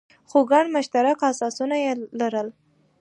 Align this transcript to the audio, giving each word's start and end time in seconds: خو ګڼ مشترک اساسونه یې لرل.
خو 0.29 0.37
ګڼ 0.51 0.65
مشترک 0.75 1.19
اساسونه 1.31 1.75
یې 1.83 1.91
لرل. 2.19 2.47